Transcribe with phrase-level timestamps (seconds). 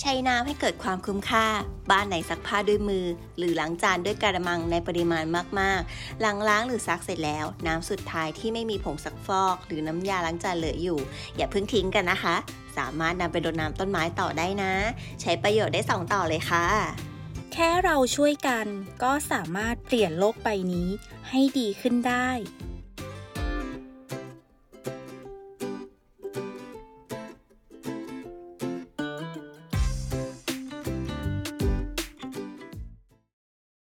[0.00, 1.46] ใช้น้ำให้เกิดความคุ้มค่า
[1.90, 3.06] บ้านไหนซักผ้าด้วยมือ
[3.38, 5.24] หรือล้างจานด้วยกระมังในปริมาณ
[5.60, 10.98] มากๆหลังล้างหรือซักเสร็จแล้ว น้ำสุดท้ายที่ไม่มีผงซักฟอก หรือน้ำยาล้างจานเหลืออยู่
[11.36, 12.36] อย่าเพิ่งทิ้งกันนะคะ
[12.76, 14.72] สามารถนำไปรดน้ำต้นไม้ต่อได้นะ
[15.20, 16.66] ใช้ประโยชน์ได้สองต่อเลยค่ะ
[17.52, 18.66] แค่เราช่วยกัน
[19.02, 20.88] ก็สามารถเปลี่ยนโลกใบนี้
[21.28, 22.28] ให้ดีขึ้นได้